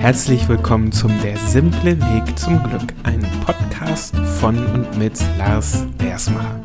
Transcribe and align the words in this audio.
Herzlich 0.00 0.48
willkommen 0.48 0.92
zum 0.92 1.10
Der 1.22 1.36
simple 1.36 2.00
Weg 2.00 2.38
zum 2.38 2.62
Glück, 2.62 2.94
ein 3.02 3.20
Podcast 3.44 4.14
von 4.40 4.56
und 4.66 4.96
mit 4.96 5.20
Lars 5.36 5.84
Bersmacher. 5.98 6.60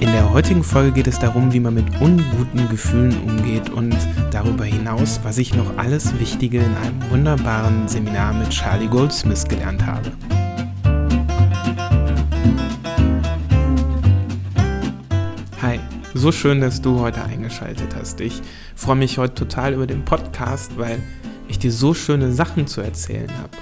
In 0.00 0.10
der 0.12 0.32
heutigen 0.32 0.64
Folge 0.64 0.92
geht 0.92 1.06
es 1.06 1.18
darum, 1.18 1.52
wie 1.52 1.60
man 1.60 1.74
mit 1.74 2.00
unguten 2.00 2.66
Gefühlen 2.70 3.20
umgeht 3.28 3.68
und 3.68 3.94
darüber 4.30 4.64
hinaus, 4.64 5.20
was 5.22 5.36
ich 5.36 5.54
noch 5.54 5.76
alles 5.76 6.18
Wichtige 6.18 6.58
in 6.58 6.74
einem 6.76 7.10
wunderbaren 7.10 7.86
Seminar 7.86 8.32
mit 8.32 8.48
Charlie 8.48 8.88
Goldsmith 8.88 9.46
gelernt 9.46 9.84
habe. 9.84 10.10
So 16.26 16.32
schön, 16.32 16.60
dass 16.60 16.82
du 16.82 16.98
heute 16.98 17.22
eingeschaltet 17.22 17.94
hast. 17.94 18.20
Ich 18.20 18.42
freue 18.74 18.96
mich 18.96 19.16
heute 19.16 19.34
total 19.34 19.74
über 19.74 19.86
den 19.86 20.04
Podcast, 20.04 20.76
weil 20.76 20.98
ich 21.46 21.60
dir 21.60 21.70
so 21.70 21.94
schöne 21.94 22.32
Sachen 22.32 22.66
zu 22.66 22.80
erzählen 22.80 23.30
habe. 23.38 23.56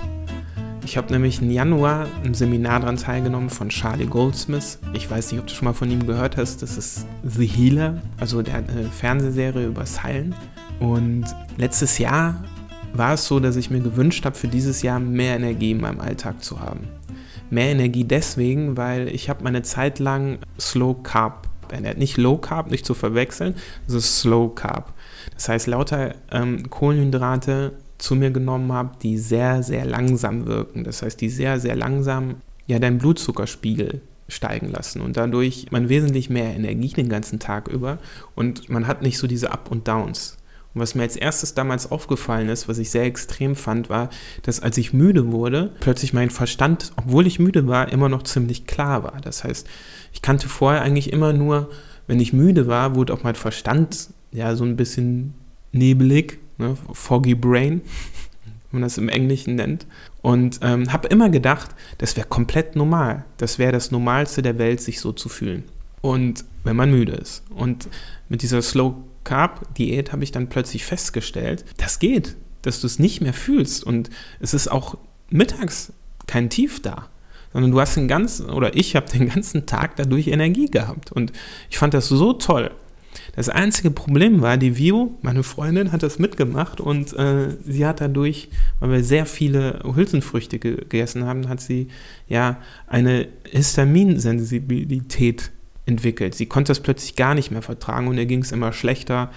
Ich 0.82 0.96
habe 0.96 1.12
nämlich 1.12 1.42
im 1.42 1.50
Januar 1.50 2.06
ein 2.24 2.32
Seminar 2.32 2.80
daran 2.80 2.96
teilgenommen 2.96 3.50
von 3.50 3.69
Charlie 3.69 4.06
Goldsmith. 4.06 4.78
Ich 4.95 5.10
weiß 5.10 5.30
nicht, 5.30 5.42
ob 5.42 5.46
du 5.46 5.52
schon 5.52 5.66
mal 5.66 5.74
von 5.74 5.91
ihm 5.91 6.06
gehört 6.06 6.38
hast. 6.38 6.62
Das 6.62 6.78
ist 6.78 7.06
The 7.22 7.46
Healer, 7.46 8.00
also 8.19 8.41
der 8.41 8.55
eine 8.55 8.84
Fernsehserie 8.84 9.66
über 9.66 9.84
Heilen. 10.02 10.34
Und 10.80 11.27
letztes 11.58 11.98
Jahr 11.98 12.42
war 12.94 13.12
es 13.12 13.27
so, 13.27 13.41
dass 13.41 13.56
ich 13.56 13.69
mir 13.69 13.80
gewünscht 13.80 14.24
habe, 14.24 14.36
für 14.36 14.48
dieses 14.48 14.80
Jahr 14.80 15.00
mehr 15.00 15.36
Energie 15.36 15.72
in 15.72 15.83
meinem 15.83 16.00
Alltag 16.00 16.42
zu 16.42 16.60
haben. 16.60 16.88
Mehr 17.50 17.66
Energie 17.66 18.05
deswegen, 18.05 18.78
weil 18.78 19.08
ich 19.08 19.28
habe 19.28 19.44
meine 19.44 19.60
Zeit 19.60 19.98
lang 19.98 20.38
Slow 20.58 21.02
Carb 21.02 21.53
ernährt. 21.73 21.98
Nicht 21.98 22.16
Low 22.16 22.36
Carb, 22.36 22.70
nicht 22.70 22.86
zu 22.86 22.95
verwechseln, 22.95 23.54
das 23.86 23.96
ist 23.96 24.20
Slow 24.20 24.55
Carb. 24.55 24.92
Das 25.34 25.48
heißt, 25.48 25.66
lauter 25.66 26.14
ähm, 26.30 26.68
Kohlenhydrate 26.70 27.72
zu 27.98 28.16
mir 28.16 28.30
genommen 28.30 28.72
habe, 28.72 28.91
die 29.02 29.19
sehr, 29.19 29.62
sehr 29.62 29.84
langsam 29.84 30.47
wirken. 30.47 30.84
Das 30.84 31.03
heißt, 31.03 31.20
die 31.20 31.28
sehr, 31.28 31.61
sehr 31.61 31.77
langsam 31.77 32.36
ja 32.66 32.78
deinen 32.78 32.98
Blutzuckerspiegel 32.98 34.00
steigen 34.28 34.70
lassen 34.70 35.00
und 35.00 35.16
dadurch 35.16 35.66
man 35.70 35.88
wesentlich 35.88 36.30
mehr 36.30 36.55
Energie 36.55 36.88
den 36.88 37.08
ganzen 37.08 37.38
Tag 37.38 37.69
über 37.69 37.98
und 38.34 38.70
man 38.70 38.86
hat 38.86 39.03
nicht 39.03 39.19
so 39.19 39.27
diese 39.27 39.53
Up 39.53 39.70
und 39.70 39.86
Downs. 39.86 40.38
Und 40.75 40.80
was 40.80 40.94
mir 40.94 41.03
als 41.03 41.17
erstes 41.17 41.55
damals 41.55 41.91
aufgefallen 41.91 42.48
ist, 42.48 42.69
was 42.69 42.78
ich 42.78 42.91
sehr 42.91 43.05
extrem 43.05 43.55
fand, 43.55 43.89
war, 43.89 44.11
dass 44.42 44.61
als 44.61 44.77
ich 44.77 44.92
müde 44.92 45.31
wurde, 45.31 45.72
plötzlich 45.81 46.12
mein 46.12 46.31
Verstand, 46.31 46.92
obwohl 46.97 47.27
ich 47.27 47.39
müde 47.39 47.69
war, 47.69 47.92
immer 47.92 48.08
noch 48.08 48.25
ziemlich 48.25 48.66
klar 48.66 49.05
war. 49.05 49.20
Das 49.22 49.44
heißt, 49.44 49.69
ich 50.12 50.20
kannte 50.20 50.48
vorher 50.48 50.83
eigentlich 50.83 51.12
immer 51.12 51.33
nur, 51.33 51.70
wenn 52.08 52.19
ich 52.19 52.33
müde 52.33 52.66
war, 52.66 52.97
wurde 52.97 53.14
auch 53.14 53.22
mein 53.22 53.36
Verstand 53.36 54.11
ja 54.33 54.56
so 54.56 54.64
ein 54.64 54.77
bisschen 54.77 55.34
nebelig, 55.70 56.41
ne? 56.58 56.77
foggy 56.92 57.36
brain, 57.36 57.81
wenn 58.70 58.81
man 58.81 58.83
das 58.83 58.98
im 58.98 59.09
Englischen 59.09 59.55
nennt. 59.55 59.86
Und 60.22 60.59
ähm, 60.62 60.92
habe 60.92 61.06
immer 61.09 61.31
gedacht, 61.31 61.70
das 61.98 62.16
wäre 62.16 62.27
komplett 62.27 62.75
normal. 62.75 63.25
Das 63.36 63.61
wäre 63.61 63.72
das 63.72 63.92
Normalste 63.92 64.42
der 64.42 64.59
Welt, 64.59 64.81
sich 64.81 64.98
so 64.98 65.12
zu 65.12 65.28
fühlen. 65.28 65.62
Und 66.00 66.44
wenn 66.64 66.75
man 66.75 66.91
müde 66.91 67.12
ist. 67.12 67.44
Und 67.55 67.88
mit 68.28 68.42
dieser 68.42 68.61
Slow 68.61 68.97
Carb-Diät 69.25 70.12
habe 70.12 70.25
ich 70.25 70.33
dann 70.33 70.48
plötzlich 70.48 70.84
festgestellt, 70.84 71.64
das 71.77 71.98
geht, 71.98 72.36
dass 72.62 72.80
du 72.80 72.86
es 72.86 72.98
nicht 72.98 73.20
mehr 73.20 73.34
fühlst 73.34 73.84
und 73.84 74.11
es 74.41 74.55
ist 74.55 74.69
auch 74.69 74.97
mittags 75.31 75.92
kein 76.27 76.50
Tief 76.50 76.81
da, 76.81 77.08
sondern 77.53 77.72
du 77.72 77.81
hast 77.81 77.97
den 77.97 78.08
ganzen, 78.08 78.50
oder 78.50 78.77
ich 78.77 78.97
habe 78.97 79.11
den 79.11 79.28
ganzen 79.28 79.66
Tag 79.66 79.97
dadurch 79.97 80.28
Energie 80.28 80.66
gehabt 80.66 81.12
und 81.12 81.33
ich 81.70 81.78
fand 81.78 81.94
das 81.94 82.08
so 82.08 82.34
toll. 82.34 82.70
Das 83.36 83.48
einzige 83.48 83.91
Problem 83.91 84.42
war, 84.42 84.56
die 84.56 84.77
Vio, 84.77 85.16
meine 85.22 85.42
Freundin, 85.42 85.92
hat 85.92 86.03
das 86.03 86.19
mitgemacht 86.19 86.81
und 86.81 87.12
äh, 87.14 87.56
sie 87.64 87.86
hat 87.86 88.00
dadurch, 88.00 88.48
weil 88.81 88.91
wir 88.91 89.05
sehr 89.05 89.27
viele 89.27 89.81
Hülsenfrüchte 89.84 90.59
gegessen 90.59 91.25
haben, 91.25 91.48
hat 91.48 91.61
sie 91.61 91.88
ja 92.28 92.59
eine 92.86 93.28
Histaminsensibilität 93.50 95.53
entwickelt. 95.87 96.34
Sie 96.34 96.47
konnte 96.47 96.71
das 96.71 96.81
plötzlich 96.81 97.17
gar 97.17 97.34
nicht 97.34 97.50
mehr 97.50 97.62
vertragen 97.62 98.09
und 98.09 98.19
ihr 98.19 98.27
ging 98.27 98.43
es 98.43 98.53
immer 98.53 98.72
schlechter 98.72 99.31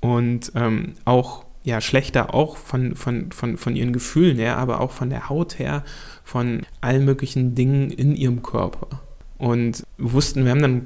und 0.00 0.52
ähm, 0.54 0.94
auch 1.04 1.44
ja 1.64 1.80
schlechter 1.80 2.32
auch 2.32 2.56
von, 2.56 2.94
von, 2.94 3.32
von, 3.32 3.56
von 3.56 3.76
ihren 3.76 3.92
Gefühlen 3.92 4.38
her, 4.38 4.56
aber 4.56 4.80
auch 4.80 4.92
von 4.92 5.10
der 5.10 5.28
Haut 5.28 5.58
her, 5.58 5.82
von 6.22 6.62
allen 6.80 7.04
möglichen 7.04 7.54
Dingen 7.54 7.90
in 7.90 8.14
ihrem 8.14 8.42
Körper. 8.42 9.02
Und 9.38 9.82
wir 9.98 10.12
wussten, 10.12 10.44
wir 10.44 10.52
haben 10.52 10.62
dann 10.62 10.82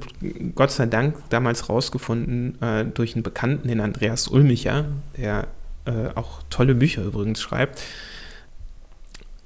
Gott 0.55 0.71
sei 0.71 0.85
Dank 0.85 1.15
damals 1.29 1.69
rausgefunden 1.69 2.61
äh, 2.61 2.85
durch 2.85 3.15
einen 3.15 3.23
Bekannten, 3.23 3.67
den 3.67 3.79
Andreas 3.79 4.27
Ulmicher, 4.27 4.85
der 5.15 5.47
äh, 5.85 6.09
auch 6.15 6.41
tolle 6.49 6.75
Bücher 6.75 7.03
übrigens 7.03 7.41
schreibt, 7.41 7.81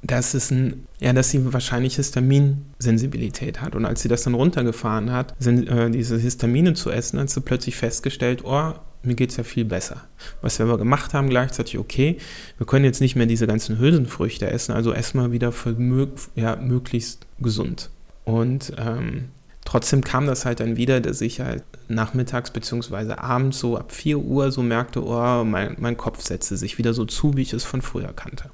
dass 0.05 0.33
es 0.33 0.51
ein, 0.51 0.85
ja, 0.99 1.13
dass 1.13 1.31
sie 1.31 1.53
wahrscheinlich 1.53 1.95
Histaminsensibilität 1.95 3.61
hat. 3.61 3.75
Und 3.75 3.85
als 3.85 4.01
sie 4.01 4.07
das 4.07 4.23
dann 4.23 4.33
runtergefahren 4.33 5.11
hat, 5.11 5.33
sind, 5.39 5.67
äh, 5.67 5.89
diese 5.89 6.17
Histamine 6.17 6.73
zu 6.73 6.91
essen, 6.91 7.19
hat 7.19 7.29
sie 7.29 7.41
plötzlich 7.41 7.75
festgestellt, 7.75 8.43
oh, 8.43 8.73
mir 9.03 9.15
geht 9.15 9.31
es 9.31 9.37
ja 9.37 9.43
viel 9.43 9.65
besser. 9.65 10.03
Was 10.41 10.59
wir 10.59 10.65
aber 10.65 10.77
gemacht 10.77 11.13
haben 11.13 11.29
gleichzeitig, 11.29 11.77
okay, 11.77 12.17
wir 12.57 12.67
können 12.67 12.85
jetzt 12.85 13.01
nicht 13.01 13.15
mehr 13.15 13.25
diese 13.25 13.47
ganzen 13.47 13.79
Hülsenfrüchte 13.79 14.49
essen, 14.49 14.73
also 14.73 14.93
wir 14.93 15.31
wieder 15.31 15.53
mög 15.77 16.09
ja, 16.35 16.55
möglichst 16.55 17.25
gesund. 17.39 17.89
Und 18.23 18.73
ähm, 18.77 19.25
trotzdem 19.63 20.03
kam 20.03 20.25
das 20.25 20.45
halt 20.45 20.59
dann 20.59 20.77
wieder, 20.77 21.01
dass 21.01 21.21
ich 21.21 21.39
halt 21.39 21.63
nachmittags 21.87 22.49
bzw. 22.51 23.13
abends 23.13 23.59
so 23.59 23.77
ab 23.77 23.91
4 23.91 24.17
Uhr 24.17 24.51
so 24.51 24.63
merkte, 24.63 25.05
oh, 25.05 25.43
mein, 25.43 25.75
mein 25.79 25.97
Kopf 25.97 26.23
setzte 26.23 26.57
sich 26.57 26.79
wieder 26.79 26.93
so 26.93 27.05
zu, 27.05 27.35
wie 27.37 27.43
ich 27.43 27.53
es 27.53 27.63
von 27.63 27.83
früher 27.83 28.11
kannte. 28.13 28.49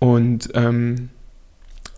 Und 0.00 0.48
ähm, 0.54 1.10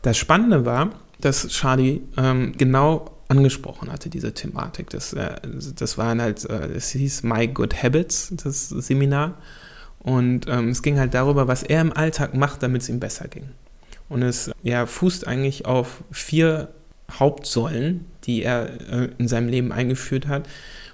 das 0.02 0.18
Spannende 0.18 0.66
war, 0.66 0.90
dass 1.20 1.48
Charlie 1.48 2.02
ähm, 2.18 2.52
genau 2.58 3.12
angesprochen 3.28 3.90
hatte, 3.90 4.10
diese 4.10 4.34
Thematik. 4.34 4.90
Das, 4.90 5.14
äh, 5.14 5.36
das 5.76 5.96
waren 5.96 6.20
halt, 6.20 6.44
äh, 6.44 6.66
es 6.74 6.90
hieß 6.90 7.22
My 7.22 7.48
Good 7.48 7.82
Habits, 7.82 8.34
das 8.44 8.68
Seminar. 8.68 9.38
Und 10.00 10.48
ähm, 10.48 10.68
es 10.70 10.82
ging 10.82 10.98
halt 10.98 11.14
darüber, 11.14 11.48
was 11.48 11.62
er 11.62 11.80
im 11.80 11.92
Alltag 11.92 12.34
macht, 12.34 12.62
damit 12.62 12.82
es 12.82 12.88
ihm 12.88 13.00
besser 13.00 13.28
ging. 13.28 13.48
Und 14.08 14.22
es 14.22 14.50
ja, 14.62 14.84
fußt 14.84 15.26
eigentlich 15.26 15.64
auf 15.64 16.02
vier 16.10 16.68
Hauptsäulen, 17.10 18.04
die 18.24 18.42
er 18.42 18.80
äh, 18.90 19.08
in 19.18 19.28
seinem 19.28 19.48
Leben 19.48 19.72
eingeführt 19.72 20.26
hat 20.26 20.48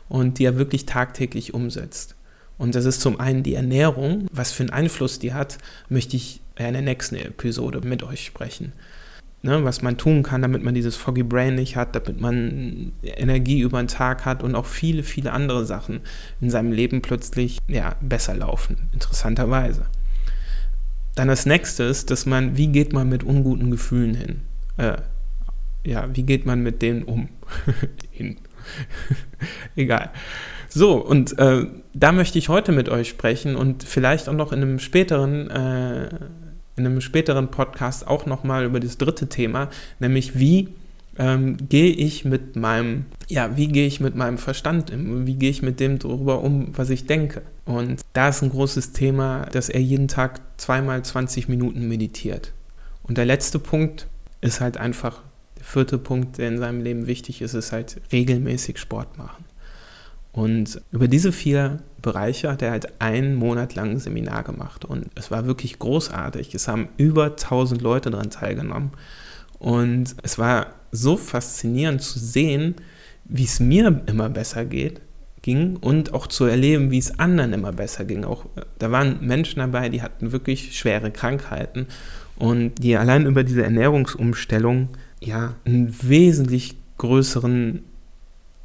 und 0.08 0.38
die 0.38 0.44
er 0.44 0.58
wirklich 0.58 0.86
tagtäglich 0.86 1.54
umsetzt. 1.54 2.14
Und 2.58 2.74
das 2.74 2.84
ist 2.84 3.00
zum 3.00 3.18
einen 3.18 3.42
die 3.42 3.54
Ernährung. 3.54 4.26
Was 4.32 4.52
für 4.52 4.64
einen 4.64 4.70
Einfluss 4.70 5.18
die 5.18 5.32
hat, 5.32 5.58
möchte 5.88 6.16
ich 6.16 6.40
in 6.66 6.74
der 6.74 6.82
nächsten 6.82 7.16
Episode 7.16 7.80
mit 7.86 8.02
euch 8.02 8.24
sprechen. 8.24 8.72
Ne, 9.40 9.62
was 9.62 9.82
man 9.82 9.96
tun 9.96 10.24
kann, 10.24 10.42
damit 10.42 10.64
man 10.64 10.74
dieses 10.74 10.96
Foggy 10.96 11.22
Brain 11.22 11.54
nicht 11.54 11.76
hat, 11.76 11.94
damit 11.94 12.20
man 12.20 12.90
Energie 13.04 13.60
über 13.60 13.80
den 13.80 13.86
Tag 13.86 14.24
hat 14.24 14.42
und 14.42 14.56
auch 14.56 14.66
viele, 14.66 15.04
viele 15.04 15.32
andere 15.32 15.64
Sachen 15.64 16.00
in 16.40 16.50
seinem 16.50 16.72
Leben 16.72 17.02
plötzlich 17.02 17.58
ja, 17.68 17.94
besser 18.00 18.34
laufen, 18.34 18.88
interessanterweise. 18.92 19.86
Dann 21.14 21.28
das 21.28 21.46
nächste 21.46 21.84
ist, 21.84 22.10
dass 22.10 22.26
man, 22.26 22.56
wie 22.56 22.66
geht 22.66 22.92
man 22.92 23.08
mit 23.08 23.22
unguten 23.22 23.70
Gefühlen 23.70 24.14
hin? 24.14 24.40
Äh, 24.76 24.96
ja, 25.84 26.08
wie 26.12 26.24
geht 26.24 26.44
man 26.44 26.60
mit 26.62 26.82
denen 26.82 27.04
um? 27.04 27.28
hin. 28.10 28.38
Egal. 29.76 30.10
So, 30.68 30.96
und 30.96 31.38
äh, 31.38 31.66
da 31.94 32.12
möchte 32.12 32.38
ich 32.38 32.48
heute 32.48 32.72
mit 32.72 32.88
euch 32.88 33.08
sprechen 33.08 33.56
und 33.56 33.84
vielleicht 33.84 34.28
auch 34.28 34.34
noch 34.34 34.52
in 34.52 34.62
einem 34.62 34.78
späteren, 34.78 35.50
äh, 35.50 36.08
in 36.78 36.86
einem 36.86 37.00
späteren 37.00 37.50
Podcast 37.50 38.06
auch 38.06 38.26
nochmal 38.26 38.64
über 38.64 38.80
das 38.80 38.98
dritte 38.98 39.28
Thema, 39.28 39.68
nämlich 39.98 40.38
wie 40.38 40.68
ähm, 41.18 41.56
gehe 41.68 41.90
ich 41.90 42.24
mit 42.24 42.56
meinem, 42.56 43.06
ja, 43.26 43.56
wie 43.56 43.66
gehe 43.66 43.86
ich 43.86 44.00
mit 44.00 44.14
meinem 44.14 44.38
Verstand, 44.38 44.92
wie 44.94 45.34
gehe 45.34 45.50
ich 45.50 45.62
mit 45.62 45.80
dem 45.80 45.98
darüber 45.98 46.42
um, 46.42 46.68
was 46.76 46.90
ich 46.90 47.06
denke. 47.06 47.42
Und 47.64 48.00
da 48.12 48.28
ist 48.28 48.42
ein 48.42 48.50
großes 48.50 48.92
Thema, 48.92 49.46
dass 49.46 49.68
er 49.68 49.80
jeden 49.80 50.08
Tag 50.08 50.40
zweimal 50.56 51.04
20 51.04 51.48
Minuten 51.48 51.88
meditiert. 51.88 52.52
Und 53.02 53.18
der 53.18 53.24
letzte 53.24 53.58
Punkt 53.58 54.06
ist 54.40 54.60
halt 54.60 54.76
einfach, 54.76 55.20
der 55.56 55.64
vierte 55.64 55.98
Punkt, 55.98 56.38
der 56.38 56.48
in 56.48 56.58
seinem 56.58 56.82
Leben 56.82 57.06
wichtig 57.06 57.42
ist, 57.42 57.54
ist 57.54 57.72
halt 57.72 58.00
regelmäßig 58.12 58.78
Sport 58.78 59.18
machen. 59.18 59.44
Und 60.32 60.80
über 60.92 61.08
diese 61.08 61.32
vier 61.32 61.78
Bereiche 62.02 62.50
hat 62.50 62.62
er 62.62 62.70
halt 62.70 63.00
einen 63.00 63.34
Monat 63.34 63.74
lang 63.74 63.90
ein 63.90 63.98
Seminar 63.98 64.44
gemacht. 64.44 64.84
Und 64.84 65.06
es 65.14 65.30
war 65.30 65.46
wirklich 65.46 65.78
großartig. 65.78 66.54
Es 66.54 66.68
haben 66.68 66.88
über 66.96 67.24
1000 67.24 67.82
Leute 67.82 68.10
daran 68.10 68.30
teilgenommen. 68.30 68.92
Und 69.58 70.14
es 70.22 70.38
war 70.38 70.68
so 70.92 71.16
faszinierend 71.16 72.02
zu 72.02 72.18
sehen, 72.18 72.76
wie 73.24 73.44
es 73.44 73.60
mir 73.60 74.02
immer 74.06 74.28
besser 74.28 74.64
geht, 74.64 75.00
ging 75.42 75.76
und 75.76 76.14
auch 76.14 76.26
zu 76.26 76.44
erleben, 76.44 76.90
wie 76.90 76.98
es 76.98 77.18
anderen 77.18 77.52
immer 77.52 77.72
besser 77.72 78.04
ging. 78.04 78.24
Auch 78.24 78.46
da 78.78 78.90
waren 78.90 79.18
Menschen 79.20 79.58
dabei, 79.58 79.88
die 79.88 80.02
hatten 80.02 80.32
wirklich 80.32 80.78
schwere 80.78 81.10
Krankheiten 81.10 81.86
und 82.36 82.76
die 82.76 82.96
allein 82.96 83.26
über 83.26 83.44
diese 83.44 83.64
Ernährungsumstellung 83.64 84.88
ja 85.20 85.54
einen 85.64 85.94
wesentlich 86.02 86.76
größeren 86.98 87.82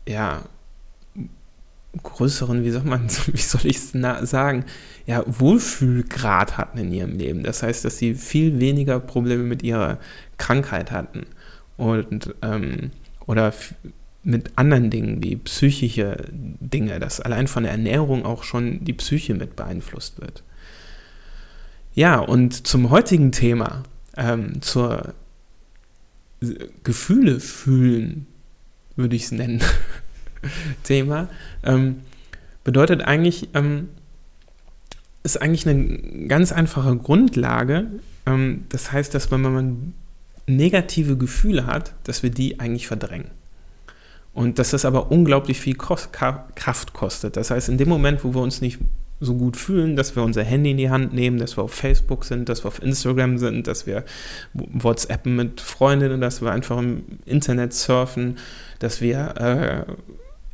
ja, 0.08 0.44
größeren, 2.02 2.64
wie 2.64 2.72
soll 2.72 2.84
man, 2.84 3.08
wie 3.32 3.42
soll 3.42 3.66
ich 3.66 3.78
es 3.78 3.92
sagen, 4.30 4.66
ja, 5.06 5.24
Wohlfühlgrad 5.28 6.58
hatten 6.58 6.78
in 6.78 6.92
ihrem 6.92 7.18
Leben. 7.18 7.44
Das 7.44 7.64
heißt, 7.64 7.86
dass 7.86 7.98
sie 7.98 8.16
viel 8.16 8.60
weniger 8.60 9.00
Probleme 9.00 9.44
mit 9.44 9.64
ihrer 9.64 10.00
Krankheit 10.38 10.92
hatten 10.92 11.26
und 11.78 12.34
ähm, 12.42 12.92
oder 13.26 13.54
mit 14.24 14.52
anderen 14.56 14.90
Dingen 14.90 15.22
wie 15.22 15.36
psychische 15.36 16.26
Dinge, 16.32 17.00
dass 17.00 17.20
allein 17.20 17.48
von 17.48 17.64
der 17.64 17.74
Ernährung 17.74 18.26
auch 18.26 18.44
schon 18.44 18.84
die 18.86 18.94
Psyche 18.94 19.34
mit 19.34 19.56
beeinflusst 19.56 20.22
wird. 20.22 20.44
Ja, 21.94 22.20
und 22.20 22.66
zum 22.66 22.90
heutigen 22.90 23.32
Thema, 23.32 23.84
ähm, 24.18 24.62
zur 24.62 25.14
Gefühle 26.84 27.40
fühlen, 27.40 28.28
würde 28.96 29.16
ich 29.16 29.24
es 29.26 29.32
nennen, 29.32 29.62
Thema, 30.84 31.28
ähm, 31.64 31.98
bedeutet 32.64 33.02
eigentlich, 33.02 33.50
ähm, 33.54 33.90
ist 35.24 35.42
eigentlich 35.42 35.68
eine 35.68 36.28
ganz 36.28 36.52
einfache 36.52 36.96
Grundlage. 36.98 37.88
Ähm, 38.26 38.66
das 38.70 38.92
heißt, 38.92 39.14
dass 39.14 39.32
wenn 39.32 39.42
man 39.42 39.94
negative 40.46 41.18
Gefühle 41.18 41.66
hat, 41.66 41.94
dass 42.04 42.24
wir 42.24 42.30
die 42.30 42.60
eigentlich 42.60 42.88
verdrängen. 42.88 43.32
Und 44.34 44.58
dass 44.58 44.72
das 44.72 44.84
aber 44.84 45.12
unglaublich 45.12 45.60
viel 45.60 45.76
Kraft 45.76 46.94
kostet. 46.94 47.38
Das 47.38 47.52
heißt, 47.52 47.70
in 47.70 47.78
dem 47.78 47.88
Moment, 47.88 48.24
wo 48.24 48.34
wir 48.34 48.42
uns 48.42 48.62
nicht 48.62 48.80
so 49.20 49.36
gut 49.36 49.58
fühlen, 49.58 49.96
dass 49.96 50.16
wir 50.16 50.24
unser 50.24 50.44
Handy 50.44 50.72
in 50.72 50.78
die 50.78 50.90
Hand 50.90 51.14
nehmen, 51.14 51.38
dass 51.38 51.58
wir 51.58 51.64
auf 51.64 51.74
Facebook 51.74 52.26
sind, 52.26 52.50
dass 52.50 52.64
wir 52.64 52.68
auf 52.68 52.82
Instagram 52.82 53.38
sind, 53.38 53.68
dass 53.68 53.86
wir 53.88 54.04
WhatsAppen 54.54 55.36
mit 55.36 55.62
Freundinnen, 55.62 56.20
dass 56.20 56.42
wir 56.42 56.52
einfach 56.52 56.78
im 56.80 57.04
Internet 57.26 57.74
surfen, 57.74 58.38
dass 58.80 59.02
wir 59.02 59.36
äh, 59.38 59.94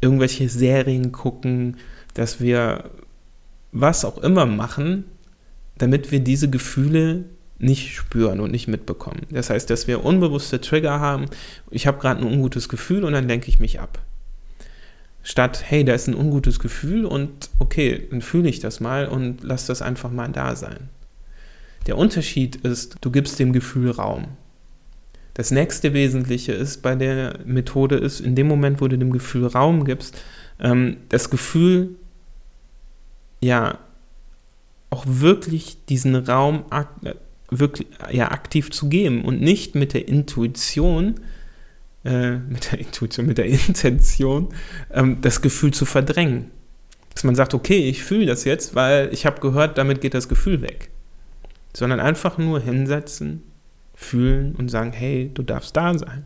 irgendwelche 0.01 0.49
Serien 0.49 1.11
gucken, 1.11 1.77
dass 2.13 2.39
wir 2.39 2.91
was 3.71 4.05
auch 4.05 4.17
immer 4.17 4.45
machen, 4.45 5.05
damit 5.77 6.11
wir 6.11 6.19
diese 6.19 6.49
Gefühle 6.49 7.25
nicht 7.59 7.93
spüren 7.93 8.39
und 8.39 8.51
nicht 8.51 8.67
mitbekommen. 8.67 9.21
Das 9.29 9.49
heißt, 9.49 9.69
dass 9.69 9.87
wir 9.87 10.05
unbewusste 10.05 10.61
Trigger 10.61 10.99
haben. 10.99 11.25
Ich 11.69 11.87
habe 11.87 11.99
gerade 11.99 12.21
ein 12.21 12.27
ungutes 12.27 12.69
Gefühl 12.69 13.03
und 13.03 13.13
dann 13.13 13.27
lenke 13.27 13.49
ich 13.49 13.59
mich 13.59 13.79
ab. 13.79 13.99
Statt, 15.21 15.63
hey, 15.65 15.83
da 15.83 15.93
ist 15.93 16.07
ein 16.07 16.15
ungutes 16.15 16.59
Gefühl 16.59 17.05
und 17.05 17.49
okay, 17.59 18.07
dann 18.09 18.21
fühle 18.21 18.49
ich 18.49 18.59
das 18.59 18.79
mal 18.79 19.07
und 19.07 19.43
lass 19.43 19.65
das 19.65 19.81
einfach 19.81 20.11
mal 20.11 20.29
da 20.29 20.55
sein. 20.55 20.89
Der 21.87 21.97
Unterschied 21.97 22.55
ist, 22.57 22.97
du 23.01 23.11
gibst 23.11 23.39
dem 23.39 23.51
Gefühl 23.51 23.91
Raum. 23.91 24.29
Das 25.39 25.51
nächste 25.51 25.93
Wesentliche 25.93 26.51
ist 26.51 26.81
bei 26.81 26.95
der 26.95 27.39
Methode 27.45 27.95
ist, 27.95 28.19
in 28.19 28.35
dem 28.35 28.45
Moment, 28.45 28.81
wo 28.81 28.89
du 28.89 28.97
dem 28.97 29.13
Gefühl 29.13 29.45
Raum 29.45 29.85
gibst, 29.85 30.21
ähm, 30.59 30.97
das 31.07 31.29
Gefühl 31.29 31.95
ja 33.39 33.77
auch 34.89 35.05
wirklich 35.07 35.77
diesen 35.85 36.13
Raum 36.17 36.65
wirklich 37.49 37.87
ja 38.11 38.31
aktiv 38.31 38.69
zu 38.71 38.89
geben 38.89 39.23
und 39.23 39.39
nicht 39.39 39.75
mit 39.75 39.93
der 39.93 40.09
Intuition, 40.09 41.15
äh, 42.03 42.31
mit 42.49 42.73
der 42.73 42.79
Intuition, 42.79 43.25
mit 43.25 43.37
der 43.37 43.45
Intention, 43.45 44.49
ähm, 44.91 45.21
das 45.21 45.41
Gefühl 45.41 45.71
zu 45.71 45.85
verdrängen. 45.85 46.51
Dass 47.13 47.23
man 47.23 47.35
sagt, 47.35 47.53
okay, 47.53 47.87
ich 47.87 48.03
fühle 48.03 48.25
das 48.25 48.43
jetzt, 48.43 48.75
weil 48.75 49.07
ich 49.13 49.25
habe 49.25 49.39
gehört, 49.39 49.77
damit 49.77 50.01
geht 50.01 50.15
das 50.15 50.27
Gefühl 50.27 50.61
weg. 50.61 50.89
Sondern 51.73 52.01
einfach 52.01 52.37
nur 52.37 52.59
hinsetzen, 52.59 53.43
fühlen 53.99 54.55
und 54.55 54.69
sagen, 54.69 54.93
hey, 54.93 55.29
du 55.33 55.43
darfst 55.43 55.75
da 55.75 55.95
sein. 55.97 56.23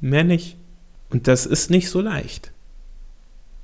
Mehr 0.00 0.22
nicht. 0.22 0.56
Und 1.10 1.26
das 1.26 1.46
ist 1.46 1.68
nicht 1.68 1.90
so 1.90 2.00
leicht, 2.00 2.52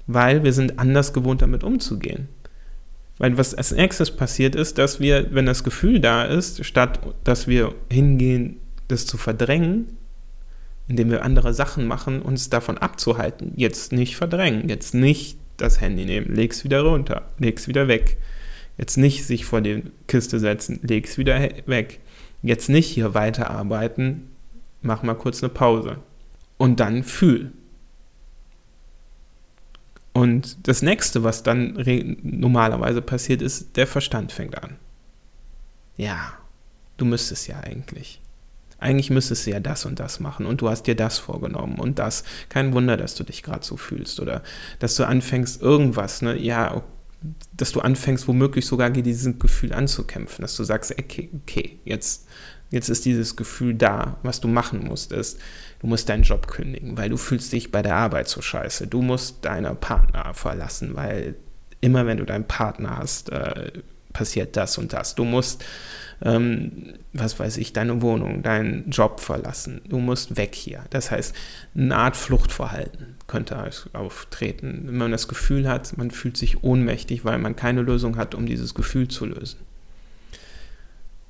weil 0.08 0.42
wir 0.42 0.52
sind 0.52 0.80
anders 0.80 1.12
gewohnt, 1.12 1.40
damit 1.40 1.62
umzugehen. 1.62 2.28
Weil 3.18 3.38
was 3.38 3.54
als 3.54 3.70
nächstes 3.70 4.10
passiert 4.10 4.56
ist, 4.56 4.78
dass 4.78 4.98
wir, 4.98 5.32
wenn 5.32 5.46
das 5.46 5.62
Gefühl 5.62 6.00
da 6.00 6.24
ist, 6.24 6.64
statt 6.64 6.98
dass 7.22 7.46
wir 7.46 7.74
hingehen, 7.90 8.56
das 8.88 9.06
zu 9.06 9.16
verdrängen, 9.16 9.96
indem 10.88 11.12
wir 11.12 11.22
andere 11.22 11.54
Sachen 11.54 11.86
machen, 11.86 12.22
uns 12.22 12.50
davon 12.50 12.76
abzuhalten, 12.76 13.52
jetzt 13.54 13.92
nicht 13.92 14.16
verdrängen, 14.16 14.68
jetzt 14.68 14.94
nicht 14.94 15.38
das 15.58 15.80
Handy 15.80 16.04
nehmen, 16.06 16.34
leg's 16.34 16.64
wieder 16.64 16.80
runter, 16.80 17.30
leg's 17.38 17.68
wieder 17.68 17.86
weg. 17.86 18.16
Jetzt 18.76 18.96
nicht 18.96 19.24
sich 19.24 19.44
vor 19.44 19.60
die 19.60 19.84
Kiste 20.08 20.40
setzen, 20.40 20.80
leg's 20.82 21.16
wieder 21.18 21.38
weg. 21.66 22.00
Jetzt 22.44 22.68
nicht 22.68 22.88
hier 22.88 23.14
weiterarbeiten, 23.14 24.28
mach 24.82 25.02
mal 25.02 25.14
kurz 25.14 25.42
eine 25.42 25.48
Pause. 25.48 25.96
Und 26.58 26.78
dann 26.78 27.02
fühl. 27.02 27.52
Und 30.12 30.68
das 30.68 30.82
nächste, 30.82 31.24
was 31.24 31.42
dann 31.42 31.82
normalerweise 32.22 33.00
passiert, 33.00 33.40
ist, 33.40 33.76
der 33.78 33.86
Verstand 33.86 34.30
fängt 34.30 34.62
an. 34.62 34.76
Ja, 35.96 36.34
du 36.98 37.06
müsstest 37.06 37.48
ja 37.48 37.60
eigentlich. 37.60 38.20
Eigentlich 38.78 39.08
müsstest 39.08 39.46
du 39.46 39.50
ja 39.50 39.60
das 39.60 39.86
und 39.86 39.98
das 39.98 40.20
machen 40.20 40.44
und 40.44 40.60
du 40.60 40.68
hast 40.68 40.82
dir 40.82 40.94
das 40.94 41.18
vorgenommen 41.18 41.78
und 41.78 41.98
das. 41.98 42.24
Kein 42.50 42.74
Wunder, 42.74 42.98
dass 42.98 43.14
du 43.14 43.24
dich 43.24 43.42
gerade 43.42 43.64
so 43.64 43.78
fühlst 43.78 44.20
oder 44.20 44.42
dass 44.80 44.96
du 44.96 45.06
anfängst 45.06 45.62
irgendwas, 45.62 46.20
ne? 46.20 46.36
Ja, 46.36 46.82
dass 47.56 47.72
du 47.72 47.80
anfängst, 47.80 48.28
womöglich 48.28 48.66
sogar 48.66 48.90
gegen 48.90 49.04
dieses 49.04 49.38
Gefühl 49.38 49.72
anzukämpfen, 49.72 50.42
dass 50.42 50.56
du 50.56 50.64
sagst, 50.64 50.92
okay, 50.98 51.30
okay, 51.42 51.78
jetzt 51.84 52.26
Jetzt 52.74 52.88
ist 52.88 53.04
dieses 53.04 53.36
Gefühl 53.36 53.74
da. 53.74 54.16
Was 54.24 54.40
du 54.40 54.48
machen 54.48 54.84
musst, 54.84 55.12
ist, 55.12 55.38
du 55.78 55.86
musst 55.86 56.08
deinen 56.08 56.24
Job 56.24 56.48
kündigen, 56.48 56.96
weil 56.98 57.08
du 57.08 57.16
fühlst 57.16 57.52
dich 57.52 57.70
bei 57.70 57.82
der 57.82 57.94
Arbeit 57.94 58.26
so 58.28 58.42
scheiße. 58.42 58.88
Du 58.88 59.00
musst 59.00 59.44
deinen 59.44 59.76
Partner 59.76 60.34
verlassen, 60.34 60.96
weil 60.96 61.36
immer 61.80 62.04
wenn 62.06 62.16
du 62.16 62.24
deinen 62.24 62.48
Partner 62.48 62.98
hast, 62.98 63.30
äh, 63.30 63.70
passiert 64.14 64.56
das 64.56 64.78
und 64.78 64.94
das. 64.94 65.14
Du 65.14 65.24
musst, 65.24 65.62
ähm, 66.22 66.94
was 67.12 67.38
weiß 67.38 67.58
ich, 67.58 67.74
deine 67.74 68.00
Wohnung, 68.00 68.42
deinen 68.42 68.88
Job 68.88 69.20
verlassen. 69.20 69.82
Du 69.86 69.98
musst 69.98 70.38
weg 70.38 70.54
hier. 70.54 70.84
Das 70.88 71.10
heißt, 71.10 71.34
eine 71.74 71.96
Art 71.96 72.16
Fluchtverhalten 72.16 73.16
könnte 73.26 73.62
auftreten. 73.92 74.84
Wenn 74.86 74.96
man 74.96 75.10
das 75.10 75.28
Gefühl 75.28 75.68
hat, 75.68 75.98
man 75.98 76.10
fühlt 76.10 76.38
sich 76.38 76.64
ohnmächtig, 76.64 77.26
weil 77.26 77.38
man 77.38 77.56
keine 77.56 77.82
Lösung 77.82 78.16
hat, 78.16 78.34
um 78.34 78.46
dieses 78.46 78.74
Gefühl 78.74 79.08
zu 79.08 79.26
lösen. 79.26 79.58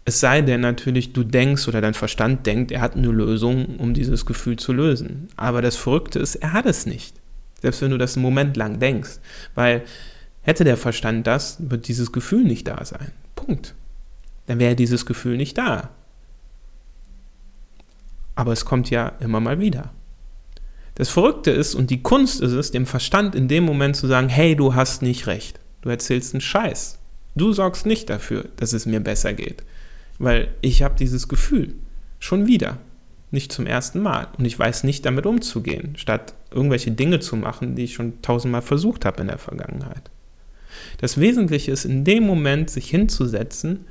Es 0.07 0.21
sei 0.21 0.43
denn 0.43 0.61
natürlich, 0.61 1.15
du 1.15 1.25
denkst 1.25 1.67
oder 1.67 1.81
dein 1.81 1.95
Verstand 1.95 2.47
denkt, 2.47 2.71
er 2.71 2.83
hat 2.83 2.95
eine 2.95 3.09
Lösung, 3.09 3.77
um 3.77 3.95
dieses 3.95 4.27
Gefühl 4.27 4.57
zu 4.57 4.75
lösen. 4.75 5.29
Aber 5.37 5.63
das 5.63 5.77
Verrückte 5.77 6.19
ist, 6.19 6.37
er 6.37 6.53
hat 6.53 6.67
es 6.67 6.85
nicht. 6.85 7.17
Selbst 7.63 7.81
wenn 7.81 7.91
du 7.91 7.97
das 7.97 8.17
einen 8.17 8.23
Moment 8.23 8.59
lang 8.59 8.79
denkst. 8.79 9.19
Weil 9.55 9.83
hätte 10.45 10.63
der 10.65 10.77
Verstand 10.77 11.27
das, 11.27 11.57
wird 11.59 11.89
dieses 11.89 12.13
Gefühl 12.13 12.45
nicht 12.45 12.69
da 12.69 12.85
sein. 12.85 13.11
Punkt. 13.35 13.75
Dann 14.47 14.59
wäre 14.59 14.77
dieses 14.77 15.07
Gefühl 15.07 15.37
nicht 15.37 15.59
da. 15.59 15.91
Aber 18.35 18.53
es 18.53 18.65
kommt 18.65 18.91
ja 18.91 19.13
immer 19.21 19.41
mal 19.41 19.59
wieder. 19.59 19.93
Das 20.97 21.09
Verrückte 21.09 21.51
ist 21.51 21.75
und 21.75 21.91
die 21.91 22.03
Kunst 22.03 22.41
ist 22.41 22.53
es, 22.53 22.71
dem 22.71 22.87
Verstand 22.87 23.35
in 23.35 23.49
dem 23.49 23.65
Moment 23.65 23.97
zu 23.97 24.07
sagen, 24.07 24.29
hey, 24.29 24.55
du 24.55 24.75
hast 24.75 25.03
nicht 25.03 25.27
recht. 25.27 25.59
Du 25.83 25.89
erzählst 25.89 26.35
einen 26.35 26.41
Scheiß. 26.41 26.99
Du 27.35 27.53
sorgst 27.53 27.85
nicht 27.85 28.11
dafür, 28.11 28.47
dass 28.57 28.73
es 28.73 28.87
mir 28.87 29.01
besser 29.01 29.33
geht. 29.33 29.65
Weil 30.19 30.49
ich 30.61 30.83
habe 30.83 30.95
dieses 30.95 31.27
Gefühl 31.27 31.75
schon 32.21 32.47
wieder, 32.47 32.79
nicht 33.31 33.51
zum 33.51 33.67
ersten 33.67 34.01
Mal. 34.01 34.29
Und 34.39 34.45
ich 34.45 34.57
weiß 34.57 34.85
nicht 34.85 35.05
damit 35.05 35.27
umzugehen, 35.27 35.95
statt 35.97 36.35
irgendwelche 36.53 36.93
Dinge 36.93 37.19
zu 37.19 37.35
machen, 37.35 37.75
die 37.75 37.85
ich 37.85 37.95
schon 37.95 38.23
tausendmal 38.23 38.63
versucht 38.63 39.05
habe 39.05 39.23
in 39.23 39.29
der 39.29 39.39
Vergangenheit. 39.39 40.11
Das 40.99 41.19
Wesentliche 41.19 41.71
ist 41.73 41.85
in 41.85 42.05
dem 42.05 42.25
Moment, 42.25 42.71
sich 42.71 42.89
hinzusetzen, 42.89 43.87